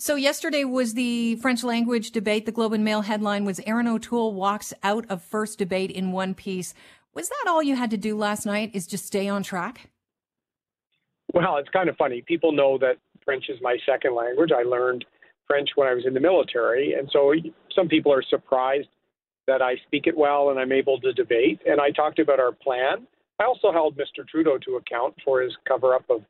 So 0.00 0.14
yesterday 0.14 0.64
was 0.64 0.94
the 0.94 1.36
French 1.36 1.62
language 1.62 2.10
debate. 2.10 2.46
The 2.46 2.52
Globe 2.52 2.72
and 2.72 2.82
Mail 2.82 3.02
headline 3.02 3.44
was 3.44 3.60
Erin 3.66 3.86
O'Toole 3.86 4.32
walks 4.32 4.72
out 4.82 5.04
of 5.10 5.22
first 5.22 5.58
debate 5.58 5.90
in 5.90 6.10
one 6.10 6.32
piece. 6.32 6.72
Was 7.12 7.28
that 7.28 7.44
all 7.46 7.62
you 7.62 7.76
had 7.76 7.90
to 7.90 7.98
do 7.98 8.16
last 8.16 8.46
night? 8.46 8.70
Is 8.72 8.86
just 8.86 9.04
stay 9.04 9.28
on 9.28 9.42
track? 9.42 9.90
Well, 11.34 11.58
it's 11.58 11.68
kind 11.68 11.90
of 11.90 11.98
funny. 11.98 12.22
People 12.22 12.50
know 12.50 12.78
that 12.78 12.96
French 13.26 13.50
is 13.50 13.58
my 13.60 13.76
second 13.84 14.14
language. 14.14 14.52
I 14.56 14.62
learned 14.62 15.04
French 15.46 15.68
when 15.74 15.86
I 15.86 15.92
was 15.92 16.06
in 16.06 16.14
the 16.14 16.20
military, 16.20 16.94
and 16.94 17.06
so 17.12 17.34
some 17.76 17.86
people 17.86 18.10
are 18.10 18.22
surprised 18.22 18.88
that 19.46 19.60
I 19.60 19.74
speak 19.86 20.06
it 20.06 20.16
well 20.16 20.48
and 20.48 20.58
I'm 20.58 20.72
able 20.72 20.98
to 21.00 21.12
debate. 21.12 21.60
And 21.66 21.78
I 21.78 21.90
talked 21.90 22.20
about 22.20 22.40
our 22.40 22.52
plan. 22.52 23.06
I 23.38 23.44
also 23.44 23.70
held 23.70 23.98
Mr. 23.98 24.26
Trudeau 24.26 24.56
to 24.64 24.76
account 24.76 25.14
for 25.22 25.42
his 25.42 25.54
cover 25.68 25.94
up 25.94 26.08
of 26.08 26.22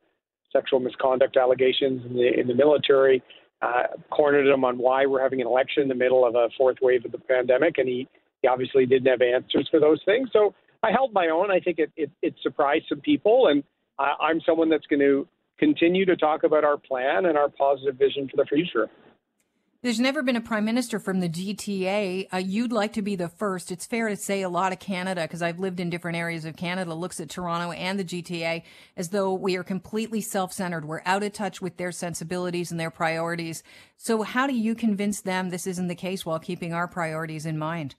sexual 0.53 0.81
misconduct 0.81 1.37
allegations 1.37 2.05
in 2.05 2.15
the 2.15 2.41
in 2.41 2.49
the 2.49 2.55
military. 2.55 3.23
Uh, 3.63 3.83
cornered 4.09 4.47
him 4.47 4.65
on 4.65 4.79
why 4.79 5.05
we're 5.05 5.21
having 5.21 5.41
an 5.43 5.47
election 5.47 5.83
in 5.83 5.89
the 5.89 5.95
middle 5.95 6.27
of 6.27 6.35
a 6.35 6.49
fourth 6.57 6.79
wave 6.81 7.05
of 7.05 7.13
the 7.13 7.19
pandemic, 7.19 7.77
and 7.77 7.87
he, 7.87 8.09
he 8.41 8.49
obviously 8.49 8.87
didn't 8.87 9.07
have 9.07 9.21
answers 9.21 9.69
for 9.71 9.79
those 9.79 10.01
things. 10.07 10.31
So 10.33 10.55
I 10.83 10.91
held 10.91 11.13
my 11.13 11.29
own. 11.29 11.51
I 11.51 11.61
think 11.61 11.79
it 11.79 11.93
it, 11.95 12.11
it 12.23 12.35
surprised 12.43 12.87
some 12.89 13.01
people, 13.01 13.49
and 13.49 13.63
I, 13.99 14.15
I'm 14.19 14.41
someone 14.47 14.71
that's 14.71 14.87
going 14.87 15.01
to 15.01 15.29
continue 15.59 16.07
to 16.07 16.17
talk 16.17 16.43
about 16.43 16.65
our 16.65 16.79
plan 16.79 17.27
and 17.27 17.37
our 17.37 17.51
positive 17.51 17.97
vision 17.97 18.31
for 18.31 18.39
the 18.39 18.47
future. 18.47 18.89
There's 19.83 19.99
never 19.99 20.23
been 20.23 20.37
a 20.37 20.43
prime 20.43 20.67
minister 20.67 20.99
from 20.99 21.21
the 21.21 21.29
GTA. 21.29 22.29
Uh, 22.31 22.37
you'd 22.37 22.71
like 22.71 22.93
to 22.93 23.03
be 23.03 23.17
the 23.17 23.31
first. 23.31 23.73
It's 23.73 23.87
fair 23.87 24.11
to 24.11 24.17
say 24.17 24.43
a 24.43 24.51
lot 24.51 24.75
of 24.75 24.79
Canada, 24.79 25.23
because 25.23 25.41
I've 25.41 25.59
lived 25.59 25.81
in 25.81 25.89
different 25.89 26.19
areas 26.19 26.45
of 26.45 26.55
Canada, 26.55 26.93
looks 26.93 27.19
at 27.19 27.31
Toronto 27.31 27.73
and 27.73 27.99
the 27.99 28.05
GTA 28.05 28.63
as 28.99 29.09
though 29.09 29.33
we 29.33 29.57
are 29.57 29.65
completely 29.65 30.21
self-centered. 30.21 30.85
We're 30.85 31.01
out 31.07 31.23
of 31.23 31.33
touch 31.33 31.63
with 31.63 31.79
their 31.79 31.93
sensibilities 31.93 32.71
and 32.71 32.79
their 32.79 32.91
priorities. 32.91 33.63
So 33.97 34.23
how 34.23 34.47
do 34.47 34.55
you 34.55 34.75
convince 34.75 35.23
them 35.23 35.49
this 35.49 35.67
isn't 35.67 35.89
the 35.89 35.95
case 35.95 36.27
while 36.27 36.39
keeping 36.39 36.75
our 36.75 36.87
priorities 36.87 37.47
in 37.47 37.57
mind? 37.57 37.95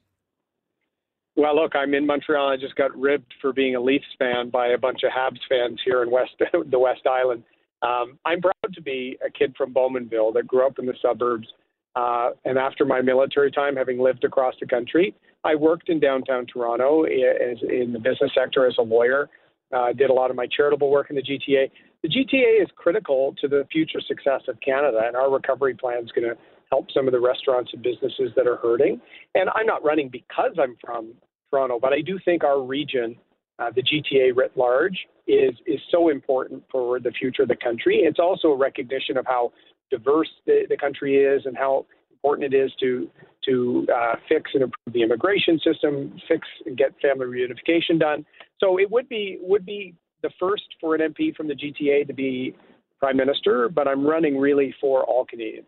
Well, 1.36 1.56
look, 1.56 1.76
I'm 1.76 1.96
in 1.96 2.06
Montreal. 2.06 2.48
I 2.48 2.58
just 2.58 2.76
got 2.76 2.96
ribbed 2.96 3.34
for 3.42 3.54
being 3.54 3.76
a 3.76 3.82
Leafs 3.82 4.06
fan 4.20 4.52
by 4.52 4.68
a 4.68 4.78
bunch 4.78 5.00
of 5.02 5.12
Habs 5.12 5.40
fans 5.50 5.80
here 5.84 6.04
in 6.04 6.12
West 6.12 6.34
the 6.70 6.78
West 6.78 7.08
Island. 7.08 7.44
Um, 7.82 8.20
I'm 8.24 8.40
proud 8.40 8.76
to 8.76 8.82
be 8.84 9.18
a 9.26 9.32
kid 9.32 9.56
from 9.58 9.74
Bowmanville 9.74 10.36
that 10.36 10.46
grew 10.46 10.68
up 10.68 10.78
in 10.78 10.86
the 10.86 10.94
suburbs 11.02 11.48
uh, 11.95 12.30
and 12.45 12.58
after 12.58 12.86
my 12.86 13.02
military 13.02 13.52
time, 13.52 13.75
having 13.75 14.00
lived 14.00 14.23
across 14.23 14.56
the 14.59 14.67
country, 14.67 15.16
I 15.44 15.56
worked 15.56 15.89
in 15.89 16.00
downtown 16.00 16.45
Toronto 16.45 17.03
as, 17.03 17.58
in 17.64 17.92
the 17.94 18.00
business 18.00 18.31
sector 18.36 18.66
as 18.66 18.75
a 18.80 18.84
lawyer. 18.84 19.30
Uh, 19.73 19.94
did 19.94 20.09
a 20.09 20.14
lot 20.14 20.30
of 20.30 20.36
my 20.36 20.45
charitable 20.56 20.92
work 20.92 21.09
in 21.09 21.16
the 21.16 21.22
GTA. 21.22 21.72
The 22.03 22.09
GTA 22.09 22.62
is 22.62 22.67
critical 22.75 23.34
to 23.39 23.47
the 23.47 23.66
future 23.72 24.02
success 24.06 24.42
of 24.50 24.59
Canada, 24.59 25.00
and 25.06 25.16
our 25.16 25.31
recovery 25.31 25.75
plan 25.75 26.03
is 26.03 26.12
going 26.12 26.28
to 26.28 26.36
help 26.69 26.88
some 26.94 27.08
of 27.08 27.14
the 27.14 27.19
restaurants 27.19 27.72
and 27.73 27.81
businesses 27.81 28.31
that 28.36 28.47
are 28.47 28.58
hurting. 28.58 29.00
And 29.34 29.50
I'm 29.56 29.66
not 29.66 29.84
running 29.84 30.09
because 30.09 30.52
I'm 30.62 30.75
from 30.84 31.14
Toronto, 31.50 31.80
but 31.80 31.94
I 31.94 32.02
do 32.02 32.19
think 32.23 32.44
our 32.44 32.62
region, 32.62 33.16
uh, 33.59 33.72
the 33.73 33.81
GTA 33.81 34.36
writ 34.36 34.52
large, 34.56 34.97
is 35.28 35.53
is 35.66 35.80
so 35.89 36.09
important 36.09 36.64
for 36.69 37.00
the 37.00 37.12
future 37.12 37.44
of 37.44 37.47
the 37.47 37.56
country. 37.56 38.02
It's 38.03 38.19
also 38.19 38.50
a 38.50 38.58
recognition 38.58 39.17
of 39.17 39.25
how 39.25 39.53
diverse 39.92 40.30
the, 40.45 40.64
the 40.70 40.78
country 40.78 41.17
is 41.17 41.45
and 41.45 41.56
how 41.56 41.86
important 42.11 42.53
it 42.53 42.58
is 42.58 42.72
to 42.80 43.09
to 43.45 43.88
uh, 43.94 44.16
fix 44.30 44.52
and 44.53 44.64
improve 44.64 44.94
the 44.94 45.02
immigration 45.02 45.59
system, 45.66 46.16
fix 46.28 46.47
and 46.66 46.78
get 46.78 46.92
family 47.02 47.25
reunification 47.25 48.00
done. 48.00 48.25
So 48.59 48.80
it 48.80 48.89
would 48.92 49.09
be 49.09 49.38
would 49.42 49.66
be 49.66 49.95
the 50.22 50.30
first 50.39 50.64
for 50.80 50.95
an 50.95 51.14
MP 51.14 51.36
from 51.36 51.47
the 51.47 51.56
GTA 51.56 52.08
to 52.08 52.14
be 52.14 52.56
prime 53.00 53.17
minister, 53.17 53.67
but 53.67 53.88
I'm 53.88 54.06
running 54.06 54.38
really 54.38 54.73
for 54.80 55.03
all 55.03 55.25
Canadians. 55.25 55.67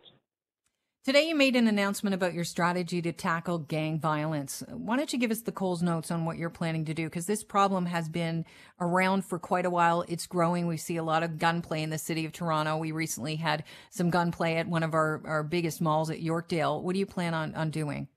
Today, 1.04 1.28
you 1.28 1.34
made 1.34 1.54
an 1.54 1.66
announcement 1.66 2.14
about 2.14 2.32
your 2.32 2.44
strategy 2.44 3.02
to 3.02 3.12
tackle 3.12 3.58
gang 3.58 4.00
violence. 4.00 4.62
Why 4.70 4.96
don't 4.96 5.12
you 5.12 5.18
give 5.18 5.30
us 5.30 5.42
the 5.42 5.52
Coles 5.52 5.82
notes 5.82 6.10
on 6.10 6.24
what 6.24 6.38
you're 6.38 6.48
planning 6.48 6.86
to 6.86 6.94
do? 6.94 7.04
Because 7.04 7.26
this 7.26 7.44
problem 7.44 7.84
has 7.84 8.08
been 8.08 8.46
around 8.80 9.26
for 9.26 9.38
quite 9.38 9.66
a 9.66 9.70
while. 9.70 10.06
It's 10.08 10.26
growing. 10.26 10.66
We 10.66 10.78
see 10.78 10.96
a 10.96 11.02
lot 11.02 11.22
of 11.22 11.38
gunplay 11.38 11.82
in 11.82 11.90
the 11.90 11.98
city 11.98 12.24
of 12.24 12.32
Toronto. 12.32 12.78
We 12.78 12.90
recently 12.90 13.36
had 13.36 13.64
some 13.90 14.08
gunplay 14.08 14.54
at 14.54 14.66
one 14.66 14.82
of 14.82 14.94
our, 14.94 15.20
our 15.26 15.42
biggest 15.42 15.82
malls 15.82 16.08
at 16.08 16.22
Yorkdale. 16.22 16.80
What 16.80 16.94
do 16.94 16.98
you 17.00 17.04
plan 17.04 17.34
on, 17.34 17.54
on 17.54 17.68
doing? 17.68 18.08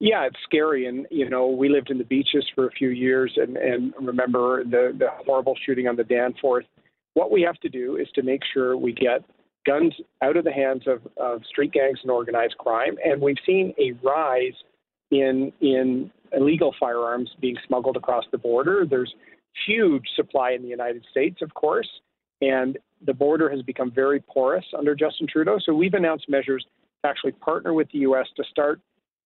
Yeah, 0.00 0.26
it's 0.26 0.40
scary. 0.42 0.86
And, 0.86 1.06
you 1.12 1.30
know, 1.30 1.46
we 1.46 1.68
lived 1.68 1.90
in 1.90 1.98
the 1.98 2.02
beaches 2.02 2.44
for 2.56 2.66
a 2.66 2.72
few 2.72 2.88
years 2.88 3.32
and, 3.36 3.56
and 3.56 3.94
remember 4.00 4.64
the, 4.64 4.96
the 4.98 5.10
horrible 5.24 5.56
shooting 5.64 5.86
on 5.86 5.94
the 5.94 6.02
Danforth. 6.02 6.64
What 7.14 7.30
we 7.30 7.40
have 7.42 7.60
to 7.60 7.68
do 7.68 7.98
is 7.98 8.08
to 8.16 8.24
make 8.24 8.40
sure 8.52 8.76
we 8.76 8.92
get 8.92 9.22
guns 9.66 9.94
out 10.22 10.36
of 10.36 10.44
the 10.44 10.52
hands 10.52 10.82
of, 10.86 11.00
of 11.16 11.42
street 11.48 11.72
gangs 11.72 11.98
and 12.02 12.10
organized 12.10 12.56
crime, 12.58 12.96
and 13.04 13.20
we've 13.20 13.36
seen 13.46 13.74
a 13.78 13.92
rise 14.06 14.54
in 15.10 15.52
in 15.60 16.10
illegal 16.32 16.74
firearms 16.80 17.30
being 17.40 17.56
smuggled 17.66 17.96
across 17.96 18.24
the 18.32 18.38
border. 18.38 18.86
There's 18.88 19.14
huge 19.66 20.04
supply 20.16 20.52
in 20.52 20.62
the 20.62 20.68
United 20.68 21.04
States, 21.10 21.42
of 21.42 21.52
course, 21.54 21.88
and 22.40 22.78
the 23.04 23.12
border 23.12 23.50
has 23.50 23.62
become 23.62 23.90
very 23.90 24.20
porous 24.20 24.64
under 24.76 24.94
Justin 24.94 25.26
Trudeau. 25.30 25.58
So 25.64 25.74
we've 25.74 25.94
announced 25.94 26.28
measures 26.28 26.64
to 27.02 27.08
actually 27.08 27.32
partner 27.32 27.74
with 27.74 27.90
the 27.92 27.98
U.S. 28.00 28.26
to 28.36 28.44
start 28.50 28.80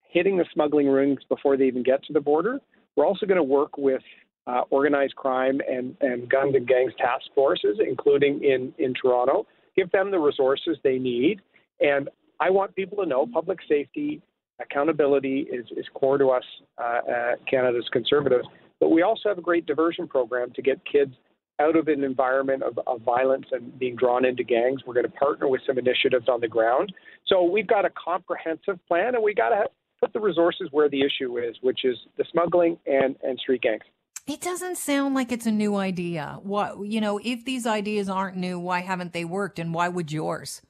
hitting 0.09 0.37
the 0.37 0.47
smuggling 0.53 0.89
rings 0.89 1.21
before 1.29 1.57
they 1.57 1.67
even 1.67 1.83
get 1.83 2.03
to 2.05 2.13
the 2.13 2.21
border. 2.21 2.59
We're 2.97 3.07
also 3.07 3.27
going 3.27 3.37
to 3.37 3.43
work 3.43 3.77
with 3.77 4.03
uh, 4.47 4.63
organized 4.71 5.15
crime 5.17 5.61
and, 5.69 5.97
and 6.01 6.29
guns 6.29 6.55
and 6.55 6.67
gangs 6.67 6.93
task 6.99 7.25
forces, 7.35 7.79
including 7.87 8.43
in, 8.43 8.73
in 8.79 8.95
Toronto, 8.95 9.47
give 9.77 9.91
them 9.91 10.11
the 10.11 10.19
resources 10.19 10.77
they 10.83 10.99
need. 10.99 11.41
And 11.81 12.09
I 12.41 12.51
want 12.51 12.75
people 12.75 12.99
to 13.03 13.07
know 13.07 13.27
public 13.27 13.59
safety 13.69 14.23
accountability 14.61 15.47
is, 15.53 15.67
is 15.77 15.87
core 15.95 16.19
to 16.19 16.29
us, 16.29 16.45
uh, 16.79 16.83
uh, 16.83 17.33
Canada's 17.49 17.89
conservatives. 17.93 18.47
But 18.81 18.91
we 18.91 19.03
also 19.03 19.29
have 19.29 19.39
a 19.39 19.43
great 19.43 19.67
diversion 19.67 20.09
program 20.09 20.51
to 20.53 20.63
get 20.63 20.81
kids 20.91 21.15
out 21.59 21.77
of 21.77 21.89
an 21.89 22.05
environment 22.05 22.63
of, 22.63 22.79
of 22.87 23.01
violence 23.01 23.47
and 23.53 23.79
being 23.79 23.97
drawn 23.97 24.25
into 24.25 24.45
gangs. 24.45 24.83
We're 24.87 24.95
going 24.95 25.07
to 25.07 25.13
partner 25.13 25.49
with 25.49 25.63
some 25.67 25.79
initiatives 25.79 26.29
on 26.29 26.41
the 26.41 26.49
ground. 26.49 26.93
So 27.27 27.43
we've 27.43 27.67
got 27.67 27.85
a 27.85 27.91
comprehensive 27.91 28.79
plan, 28.87 29.15
and 29.15 29.25
we 29.25 29.35
got 29.35 29.51
to 29.51 29.65
put 30.01 30.13
the 30.13 30.21
resources 30.21 30.69
where 30.71 30.91
the 30.91 31.01
issue 31.01 31.39
is, 31.39 31.57
which 31.63 31.85
is 31.85 31.97
the 32.19 32.25
smuggling 32.31 32.79
and, 32.87 33.17
and 33.23 33.39
street 33.39 33.63
gangs. 33.63 33.83
It 34.27 34.41
doesn't 34.41 34.77
sound 34.77 35.15
like 35.15 35.31
it's 35.31 35.47
a 35.47 35.53
new 35.53 35.77
idea. 35.77 36.41
What 36.43 36.85
you 36.85 37.01
know, 37.01 37.21
if 37.23 37.45
these 37.45 37.65
ideas 37.67 38.09
aren't 38.09 38.37
new, 38.37 38.59
why 38.59 38.81
haven't 38.81 39.13
they 39.13 39.25
worked, 39.25 39.59
and 39.59 39.73
why 39.73 39.89
would 39.89 40.11
yours? 40.11 40.63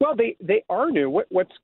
Well, 0.00 0.14
they 0.14 0.36
they 0.38 0.62
are 0.68 0.90
new. 0.90 1.08
What, 1.08 1.26
what's 1.30 1.54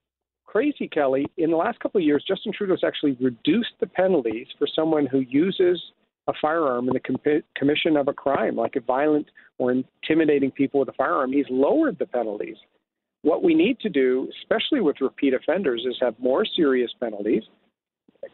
crazy, 0.46 0.88
Kelly? 0.88 1.26
In 1.36 1.50
the 1.50 1.56
last 1.56 1.78
couple 1.80 2.00
of 2.00 2.06
years, 2.06 2.24
Justin 2.26 2.52
Trudeau's 2.56 2.84
actually 2.84 3.18
reduced 3.20 3.72
the 3.80 3.86
penalties 3.86 4.46
for 4.58 4.66
someone 4.74 5.06
who 5.06 5.20
uses 5.20 5.78
a 6.26 6.32
firearm 6.40 6.88
in 6.88 6.94
the 6.94 7.00
com- 7.00 7.42
commission 7.54 7.96
of 7.96 8.08
a 8.08 8.12
crime, 8.14 8.56
like 8.56 8.76
a 8.76 8.80
violent 8.80 9.26
or 9.58 9.72
intimidating 9.72 10.50
people 10.50 10.80
with 10.80 10.88
a 10.88 10.92
firearm. 10.94 11.32
He's 11.32 11.46
lowered 11.50 11.98
the 11.98 12.06
penalties. 12.06 12.56
What 13.22 13.42
we 13.42 13.54
need 13.54 13.78
to 13.80 13.90
do, 13.90 14.30
especially 14.40 14.80
with 14.80 15.00
repeat 15.00 15.34
offenders, 15.34 15.84
is 15.86 15.96
have 16.00 16.14
more 16.18 16.46
serious 16.46 16.90
penalties 16.98 17.42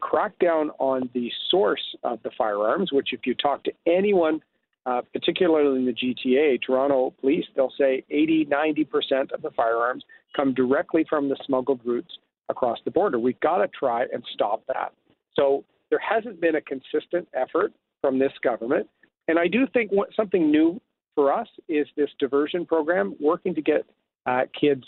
crack 0.01 0.39
down 0.39 0.71
on 0.79 1.11
the 1.15 1.31
source 1.51 1.97
of 2.03 2.23
the 2.23 2.31
firearms, 2.37 2.93
which, 2.93 3.13
if 3.13 3.21
you 3.25 3.35
talk 3.35 3.65
to 3.65 3.73
anyone, 3.87 4.41
uh, 4.87 5.01
particularly 5.13 5.79
in 5.79 5.87
the 5.87 5.93
GTA, 5.93 6.61
Toronto 6.63 7.15
police, 7.21 7.45
they'll 7.57 7.73
say 7.79 8.05
80, 8.11 8.47
90% 8.47 9.33
of 9.33 9.43
the 9.43 9.51
firearms 9.51 10.05
come 10.37 10.53
directly 10.53 11.07
from 11.09 11.29
the 11.29 11.37
smuggled 11.47 11.81
routes 11.85 12.19
across 12.49 12.79
the 12.85 12.91
border. 12.91 13.19
We've 13.19 13.41
got 13.41 13.59
to 13.59 13.69
try 13.69 14.03
and 14.13 14.23
stop 14.33 14.63
that. 14.69 14.93
So 15.37 15.65
there 15.91 16.01
hasn't 16.01 16.41
been 16.41 16.57
a 16.57 16.61
consistent 16.61 17.29
effort 17.35 17.73
from 18.01 18.19
this 18.19 18.33
government. 18.43 18.89
And 19.29 19.39
I 19.39 19.49
do 19.49 19.67
think 19.73 19.91
what, 19.91 20.11
something 20.15 20.51
new 20.51 20.81
for 21.15 21.33
us 21.33 21.49
is 21.69 21.87
this 21.97 22.11
diversion 22.19 22.67
program, 22.67 23.17
working 23.21 23.55
to 23.55 23.63
get 23.63 23.87
uh, 24.27 24.43
kids 24.59 24.85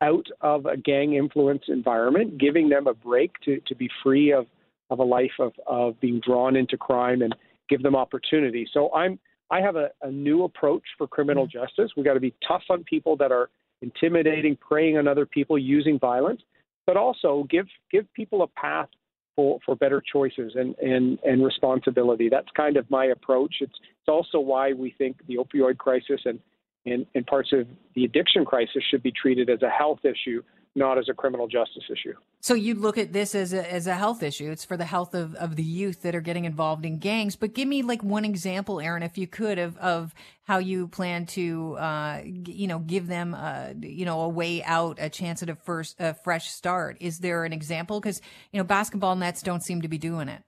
out 0.00 0.26
of 0.40 0.66
a 0.66 0.76
gang 0.76 1.14
influence 1.14 1.64
environment, 1.68 2.38
giving 2.38 2.68
them 2.68 2.86
a 2.86 2.94
break 2.94 3.32
to, 3.44 3.60
to 3.66 3.74
be 3.74 3.88
free 4.02 4.32
of, 4.32 4.46
of 4.90 4.98
a 5.00 5.04
life 5.04 5.32
of, 5.38 5.52
of 5.66 6.00
being 6.00 6.20
drawn 6.24 6.56
into 6.56 6.76
crime 6.76 7.22
and 7.22 7.34
give 7.68 7.82
them 7.82 7.96
opportunity. 7.96 8.66
So 8.72 8.92
I'm 8.94 9.18
I 9.50 9.60
have 9.60 9.76
a, 9.76 9.88
a 10.02 10.10
new 10.10 10.44
approach 10.44 10.82
for 10.96 11.06
criminal 11.06 11.46
mm-hmm. 11.46 11.58
justice. 11.58 11.92
We've 11.96 12.04
got 12.04 12.14
to 12.14 12.20
be 12.20 12.34
tough 12.46 12.62
on 12.70 12.84
people 12.84 13.16
that 13.16 13.32
are 13.32 13.48
intimidating, 13.80 14.56
preying 14.56 14.98
on 14.98 15.08
other 15.08 15.26
people, 15.26 15.58
using 15.58 15.98
violence, 15.98 16.42
but 16.86 16.96
also 16.96 17.46
give 17.50 17.66
give 17.90 18.12
people 18.12 18.42
a 18.42 18.46
path 18.46 18.88
for, 19.36 19.58
for 19.64 19.76
better 19.76 20.02
choices 20.12 20.52
and, 20.56 20.76
and, 20.78 21.18
and 21.24 21.44
responsibility. 21.44 22.28
That's 22.28 22.48
kind 22.56 22.76
of 22.76 22.90
my 22.90 23.06
approach. 23.06 23.56
It's 23.60 23.72
it's 23.72 24.08
also 24.08 24.40
why 24.40 24.72
we 24.72 24.94
think 24.98 25.16
the 25.26 25.36
opioid 25.36 25.78
crisis 25.78 26.20
and 26.24 26.40
and, 26.86 27.06
parts 27.26 27.52
of 27.52 27.66
the 27.94 28.04
addiction 28.04 28.44
crisis 28.44 28.82
should 28.90 29.02
be 29.02 29.12
treated 29.12 29.50
as 29.50 29.62
a 29.62 29.68
health 29.68 30.00
issue 30.04 30.42
not 30.78 30.96
as 30.96 31.08
a 31.08 31.14
criminal 31.14 31.48
justice 31.48 31.84
issue. 31.90 32.14
So 32.40 32.54
you 32.54 32.74
look 32.74 32.96
at 32.96 33.12
this 33.12 33.34
as 33.34 33.52
a 33.52 33.70
as 33.70 33.86
a 33.86 33.94
health 33.94 34.22
issue. 34.22 34.50
It's 34.50 34.64
for 34.64 34.76
the 34.76 34.84
health 34.84 35.14
of, 35.14 35.34
of 35.34 35.56
the 35.56 35.62
youth 35.62 36.02
that 36.02 36.14
are 36.14 36.20
getting 36.20 36.44
involved 36.44 36.84
in 36.86 36.98
gangs. 36.98 37.36
But 37.36 37.52
give 37.52 37.66
me 37.66 37.82
like 37.82 38.02
one 38.02 38.24
example, 38.24 38.80
Erin, 38.80 39.02
if 39.02 39.18
you 39.18 39.26
could, 39.26 39.58
of 39.58 39.76
of 39.78 40.14
how 40.44 40.58
you 40.58 40.88
plan 40.88 41.26
to, 41.26 41.76
uh, 41.78 42.22
you 42.24 42.66
know, 42.66 42.78
give 42.78 43.06
them, 43.06 43.34
a, 43.34 43.74
you 43.80 44.06
know, 44.06 44.22
a 44.22 44.28
way 44.28 44.62
out, 44.62 44.96
a 44.98 45.10
chance 45.10 45.42
at 45.42 45.50
a 45.50 45.56
first, 45.56 45.96
a 45.98 46.14
fresh 46.14 46.50
start. 46.50 46.96
Is 47.00 47.18
there 47.18 47.44
an 47.44 47.52
example? 47.52 48.00
Because 48.00 48.22
you 48.52 48.58
know, 48.58 48.64
basketball 48.64 49.16
nets 49.16 49.42
don't 49.42 49.62
seem 49.62 49.82
to 49.82 49.88
be 49.88 49.98
doing 49.98 50.28
it. 50.28 50.42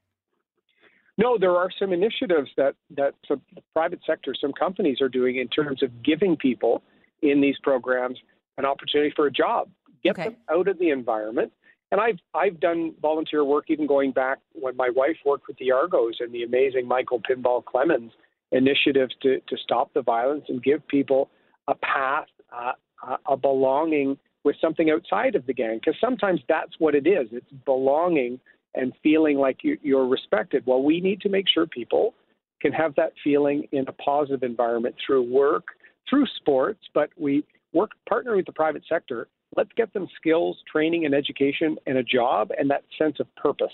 No, 1.20 1.36
there 1.38 1.54
are 1.56 1.68
some 1.78 1.92
initiatives 1.92 2.50
that 2.56 2.74
that 2.96 3.14
the 3.28 3.38
private 3.74 4.00
sector, 4.06 4.34
some 4.40 4.52
companies 4.52 5.00
are 5.02 5.08
doing 5.08 5.36
in 5.36 5.48
terms 5.48 5.82
of 5.82 6.02
giving 6.02 6.34
people 6.36 6.82
in 7.20 7.42
these 7.42 7.56
programs 7.62 8.18
an 8.56 8.64
opportunity 8.64 9.12
for 9.14 9.26
a 9.26 9.30
job 9.30 9.68
get 10.02 10.12
okay. 10.12 10.24
them 10.24 10.36
out 10.50 10.66
of 10.66 10.78
the 10.78 10.90
environment. 10.90 11.52
And 11.92 12.00
I've 12.00 12.18
I've 12.34 12.58
done 12.60 12.94
volunteer 13.02 13.44
work 13.44 13.66
even 13.68 13.86
going 13.86 14.12
back 14.12 14.38
when 14.52 14.76
my 14.76 14.88
wife 14.88 15.16
worked 15.26 15.46
with 15.46 15.58
the 15.58 15.72
Argos 15.72 16.14
and 16.20 16.32
the 16.32 16.42
amazing 16.42 16.86
Michael 16.86 17.20
Pinball 17.20 17.64
Clemens 17.64 18.12
initiatives 18.52 19.14
to 19.22 19.40
to 19.40 19.56
stop 19.62 19.92
the 19.92 20.02
violence 20.02 20.44
and 20.48 20.62
give 20.62 20.86
people 20.88 21.28
a 21.68 21.74
path, 21.74 22.28
uh, 22.50 23.16
a 23.26 23.36
belonging 23.36 24.16
with 24.44 24.56
something 24.60 24.88
outside 24.90 25.34
of 25.34 25.44
the 25.46 25.52
gang. 25.52 25.80
Because 25.84 26.00
sometimes 26.00 26.40
that's 26.48 26.72
what 26.78 26.94
it 26.94 27.06
is. 27.06 27.28
It's 27.32 27.52
belonging 27.66 28.40
and 28.74 28.92
feeling 29.02 29.38
like 29.38 29.58
you, 29.62 29.78
you're 29.82 30.06
respected. 30.06 30.64
Well, 30.66 30.82
we 30.82 31.00
need 31.00 31.20
to 31.22 31.28
make 31.28 31.46
sure 31.52 31.66
people 31.66 32.14
can 32.60 32.72
have 32.72 32.94
that 32.96 33.12
feeling 33.24 33.66
in 33.72 33.86
a 33.88 33.92
positive 33.92 34.42
environment 34.42 34.94
through 35.04 35.22
work, 35.22 35.64
through 36.08 36.26
sports, 36.36 36.80
but 36.94 37.10
we 37.16 37.44
work 37.72 37.90
partner 38.08 38.36
with 38.36 38.46
the 38.46 38.52
private 38.52 38.82
sector 38.88 39.28
Let's 39.56 39.70
get 39.76 39.92
them 39.92 40.06
skills, 40.16 40.56
training, 40.70 41.04
and 41.06 41.14
education, 41.14 41.76
and 41.86 41.98
a 41.98 42.02
job, 42.02 42.50
and 42.56 42.70
that 42.70 42.84
sense 42.98 43.18
of 43.18 43.34
purpose. 43.36 43.72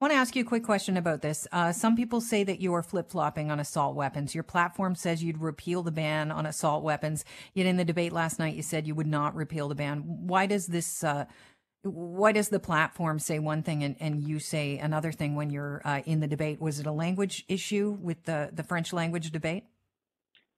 I 0.00 0.04
want 0.04 0.12
to 0.12 0.18
ask 0.18 0.36
you 0.36 0.42
a 0.42 0.46
quick 0.46 0.62
question 0.62 0.96
about 0.96 1.22
this. 1.22 1.46
Uh, 1.50 1.72
some 1.72 1.96
people 1.96 2.20
say 2.20 2.44
that 2.44 2.60
you 2.60 2.72
are 2.72 2.84
flip 2.84 3.10
flopping 3.10 3.50
on 3.50 3.58
assault 3.58 3.96
weapons. 3.96 4.34
Your 4.34 4.44
platform 4.44 4.94
says 4.94 5.24
you'd 5.24 5.40
repeal 5.40 5.82
the 5.82 5.90
ban 5.90 6.30
on 6.30 6.46
assault 6.46 6.84
weapons, 6.84 7.24
yet 7.52 7.66
in 7.66 7.76
the 7.76 7.84
debate 7.84 8.12
last 8.12 8.38
night 8.38 8.54
you 8.54 8.62
said 8.62 8.86
you 8.86 8.94
would 8.94 9.08
not 9.08 9.34
repeal 9.34 9.68
the 9.68 9.74
ban. 9.74 10.04
Why 10.06 10.46
does 10.46 10.68
this? 10.68 11.02
Uh, 11.02 11.26
why 11.82 12.32
does 12.32 12.48
the 12.48 12.58
platform 12.58 13.18
say 13.18 13.38
one 13.38 13.62
thing 13.62 13.84
and, 13.84 13.96
and 14.00 14.22
you 14.22 14.38
say 14.38 14.78
another 14.78 15.12
thing 15.12 15.34
when 15.34 15.50
you're 15.50 15.80
uh, 15.84 16.02
in 16.06 16.20
the 16.20 16.26
debate? 16.26 16.60
Was 16.60 16.80
it 16.80 16.86
a 16.86 16.92
language 16.92 17.44
issue 17.48 17.96
with 18.00 18.24
the 18.24 18.50
the 18.52 18.62
French 18.62 18.92
language 18.92 19.30
debate? 19.30 19.64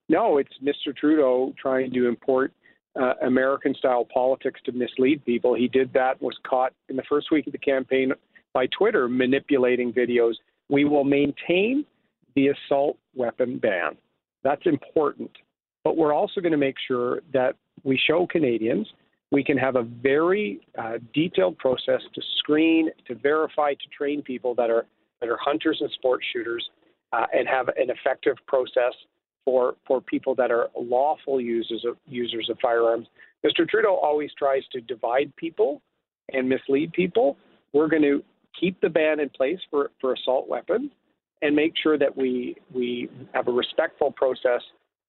No, 0.09 0.39
it's 0.39 0.53
Mr. 0.63 0.97
Trudeau 0.97 1.55
trying 1.61 1.93
to 1.93 2.09
import 2.09 2.53
uh, 3.01 3.15
American 3.23 3.75
style 3.75 4.07
politics 4.13 4.61
to 4.65 4.73
mislead 4.73 5.25
people. 5.25 5.55
He 5.55 5.69
did 5.69 5.93
that, 5.93 6.21
was 6.21 6.37
caught 6.45 6.73
in 6.89 6.97
the 6.97 7.05
first 7.09 7.31
week 7.31 7.47
of 7.47 7.53
the 7.53 7.59
campaign 7.59 8.13
by 8.53 8.67
Twitter 8.77 9.09
manipulating 9.09 9.93
videos. 9.93 10.35
We 10.69 10.85
will 10.85 11.05
maintain 11.05 11.85
the 12.35 12.49
assault 12.49 12.99
weapon 13.15 13.59
ban. 13.59 13.97
That's 14.43 14.63
important. 14.65 15.31
But 15.85 15.97
we're 15.97 16.13
also 16.13 16.41
going 16.41 16.53
to 16.53 16.59
make 16.59 16.77
sure 16.89 17.21
that 17.33 17.55
we 17.85 17.99
show 18.07 18.27
Canadians 18.27 18.89
we 19.31 19.44
can 19.44 19.56
have 19.56 19.77
a 19.77 19.82
very 19.82 20.61
uh, 20.79 20.99
detailed 21.15 21.56
process 21.59 22.00
to 22.15 22.23
screen, 22.38 22.91
to 23.06 23.15
verify, 23.15 23.73
to 23.75 23.88
train 23.97 24.23
people 24.23 24.55
that 24.56 24.71
are 24.71 24.87
that 25.21 25.29
are 25.29 25.38
hunters 25.41 25.79
and 25.81 25.91
sport 25.93 26.21
shooters, 26.32 26.69
uh, 27.12 27.27
and 27.32 27.47
have 27.47 27.69
an 27.69 27.91
effective 27.91 28.37
process 28.47 28.94
for 29.44 29.75
for 29.87 30.00
people 30.00 30.35
that 30.35 30.50
are 30.50 30.69
lawful 30.77 31.41
users 31.41 31.85
of 31.87 31.97
users 32.06 32.49
of 32.50 32.59
firearms. 32.61 33.06
Mr. 33.44 33.69
Trudeau 33.69 33.97
always 33.97 34.31
tries 34.38 34.62
to 34.73 34.81
divide 34.81 35.35
people 35.37 35.81
and 36.33 36.49
mislead 36.49 36.93
people. 36.93 37.37
We're 37.73 37.88
going 37.88 38.03
to 38.03 38.23
keep 38.59 38.81
the 38.81 38.88
ban 38.88 39.21
in 39.21 39.29
place 39.31 39.59
for, 39.71 39.91
for 40.00 40.12
assault 40.12 40.49
weapons 40.49 40.91
and 41.43 41.56
make 41.56 41.75
sure 41.83 41.99
that 41.99 42.15
we 42.15 42.56
we 42.75 43.09
have 43.33 43.49
a 43.49 43.53
respectful 43.53 44.12
process 44.12 44.61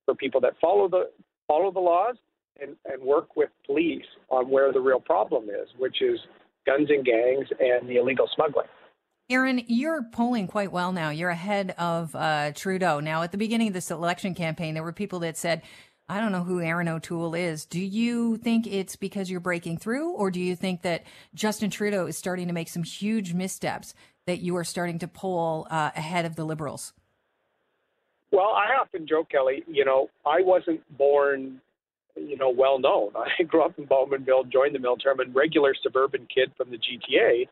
for 0.05 0.15
people 0.15 0.39
that 0.41 0.53
follow 0.61 0.87
the 0.87 1.09
follow 1.47 1.71
the 1.71 1.79
laws 1.79 2.15
and, 2.61 2.75
and 2.85 3.01
work 3.01 3.35
with 3.35 3.49
police 3.65 4.05
on 4.29 4.49
where 4.49 4.71
the 4.71 4.79
real 4.79 4.99
problem 4.99 5.45
is, 5.45 5.67
which 5.77 6.01
is 6.01 6.19
guns 6.65 6.89
and 6.89 7.03
gangs 7.05 7.47
and 7.59 7.89
the 7.89 7.97
illegal 7.97 8.29
smuggling. 8.35 8.67
Erin, 9.29 9.63
you're 9.67 10.03
polling 10.11 10.47
quite 10.47 10.71
well 10.71 10.91
now. 10.91 11.09
You're 11.09 11.29
ahead 11.29 11.73
of 11.77 12.13
uh, 12.15 12.51
Trudeau. 12.53 12.99
Now, 12.99 13.23
at 13.23 13.31
the 13.31 13.37
beginning 13.37 13.69
of 13.69 13.73
this 13.73 13.89
election 13.89 14.35
campaign, 14.35 14.73
there 14.73 14.83
were 14.83 14.91
people 14.91 15.19
that 15.19 15.37
said, 15.37 15.61
I 16.09 16.19
don't 16.19 16.33
know 16.33 16.43
who 16.43 16.59
Erin 16.59 16.89
O'Toole 16.89 17.33
is. 17.35 17.65
Do 17.65 17.79
you 17.79 18.35
think 18.35 18.67
it's 18.67 18.97
because 18.97 19.31
you're 19.31 19.39
breaking 19.39 19.77
through, 19.77 20.11
or 20.11 20.29
do 20.29 20.41
you 20.41 20.57
think 20.57 20.81
that 20.81 21.05
Justin 21.33 21.69
Trudeau 21.69 22.07
is 22.07 22.17
starting 22.17 22.47
to 22.47 22.53
make 22.53 22.67
some 22.67 22.83
huge 22.83 23.33
missteps 23.33 23.93
that 24.25 24.41
you 24.41 24.57
are 24.57 24.65
starting 24.65 24.99
to 24.99 25.07
pull 25.07 25.67
uh, 25.69 25.91
ahead 25.95 26.25
of 26.25 26.35
the 26.35 26.43
Liberals? 26.43 26.91
Well, 28.31 28.49
I 28.49 28.75
often 28.81 29.07
joke, 29.07 29.29
Kelly, 29.29 29.63
you 29.67 29.85
know, 29.85 30.09
I 30.25 30.41
wasn't 30.41 30.81
born, 30.97 31.61
you 32.15 32.37
know, 32.37 32.49
well 32.49 32.79
known. 32.79 33.11
I 33.39 33.43
grew 33.43 33.63
up 33.63 33.77
in 33.77 33.85
Bowmanville, 33.87 34.51
joined 34.51 34.75
the 34.75 34.79
military. 34.79 35.13
I'm 35.13 35.29
a 35.29 35.31
regular 35.31 35.73
suburban 35.81 36.27
kid 36.33 36.51
from 36.57 36.71
the 36.71 36.77
GTA 36.77 37.47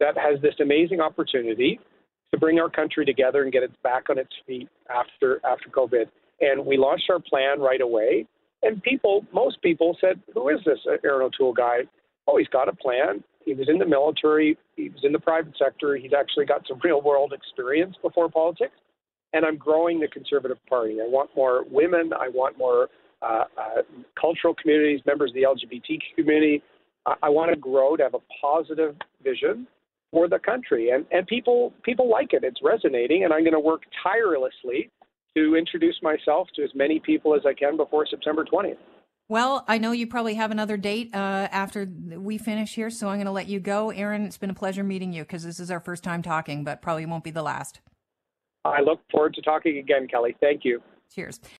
that 0.00 0.16
has 0.16 0.40
this 0.42 0.54
amazing 0.60 1.00
opportunity 1.00 1.78
to 2.32 2.40
bring 2.40 2.58
our 2.58 2.70
country 2.70 3.04
together 3.04 3.42
and 3.42 3.52
get 3.52 3.62
it 3.62 3.70
back 3.82 4.10
on 4.10 4.18
its 4.18 4.32
feet 4.46 4.68
after 4.90 5.40
after 5.44 5.68
COVID. 5.68 6.06
And 6.40 6.66
we 6.66 6.76
launched 6.76 7.08
our 7.10 7.20
plan 7.20 7.60
right 7.60 7.80
away. 7.80 8.26
And 8.62 8.82
people, 8.82 9.24
most 9.32 9.60
people 9.62 9.96
said, 10.00 10.20
"Who 10.34 10.48
is 10.48 10.60
this 10.64 10.78
Erin 11.04 11.22
O'Toole 11.22 11.52
guy? 11.52 11.80
Oh, 12.26 12.38
he's 12.38 12.48
got 12.48 12.68
a 12.68 12.72
plan. 12.72 13.22
He 13.44 13.54
was 13.54 13.68
in 13.68 13.78
the 13.78 13.86
military. 13.86 14.56
He 14.76 14.88
was 14.88 15.00
in 15.02 15.12
the 15.12 15.18
private 15.18 15.54
sector. 15.58 15.96
He's 15.96 16.12
actually 16.12 16.46
got 16.46 16.66
some 16.66 16.80
real 16.84 17.02
world 17.02 17.32
experience 17.32 17.96
before 18.02 18.28
politics. 18.28 18.74
And 19.32 19.44
I'm 19.44 19.56
growing 19.56 19.98
the 19.98 20.08
Conservative 20.08 20.58
Party. 20.68 20.98
I 21.00 21.08
want 21.08 21.30
more 21.34 21.64
women. 21.70 22.12
I 22.12 22.28
want 22.28 22.58
more 22.58 22.88
uh, 23.22 23.44
cultural 24.20 24.54
communities, 24.54 25.00
members 25.06 25.30
of 25.30 25.34
the 25.34 25.42
LGBT 25.42 25.98
community. 26.16 26.62
I, 27.06 27.14
I 27.24 27.28
want 27.28 27.50
to 27.50 27.56
grow 27.56 27.96
to 27.96 28.02
have 28.02 28.14
a 28.14 28.22
positive 28.40 28.96
vision 29.22 29.66
for 30.10 30.28
the 30.28 30.38
country. 30.38 30.90
And, 30.90 31.06
and 31.10 31.26
people, 31.26 31.72
people 31.82 32.10
like 32.10 32.32
it. 32.32 32.44
It's 32.44 32.60
resonating. 32.62 33.24
And 33.24 33.32
I'm 33.32 33.42
going 33.42 33.52
to 33.52 33.60
work 33.60 33.82
tirelessly 34.02 34.90
to 35.36 35.56
introduce 35.56 35.96
myself 36.02 36.48
to 36.56 36.62
as 36.62 36.70
many 36.74 37.00
people 37.00 37.34
as 37.34 37.42
I 37.46 37.54
can 37.54 37.76
before 37.76 38.06
September 38.06 38.44
20th. 38.44 38.76
Well, 39.28 39.64
I 39.66 39.78
know 39.78 39.92
you 39.92 40.06
probably 40.06 40.34
have 40.34 40.50
another 40.50 40.76
date 40.76 41.14
uh, 41.14 41.48
after 41.50 41.86
we 41.86 42.36
finish 42.36 42.74
here, 42.74 42.90
so 42.90 43.08
I'm 43.08 43.16
going 43.16 43.26
to 43.26 43.32
let 43.32 43.48
you 43.48 43.60
go. 43.60 43.90
Erin, 43.90 44.26
it's 44.26 44.36
been 44.36 44.50
a 44.50 44.54
pleasure 44.54 44.84
meeting 44.84 45.12
you 45.12 45.22
because 45.22 45.42
this 45.42 45.58
is 45.58 45.70
our 45.70 45.80
first 45.80 46.04
time 46.04 46.20
talking, 46.20 46.64
but 46.64 46.82
probably 46.82 47.06
won't 47.06 47.24
be 47.24 47.30
the 47.30 47.42
last. 47.42 47.80
I 48.64 48.82
look 48.82 49.00
forward 49.10 49.32
to 49.34 49.42
talking 49.42 49.78
again, 49.78 50.06
Kelly. 50.06 50.36
Thank 50.40 50.64
you. 50.64 50.82
Cheers. 51.14 51.40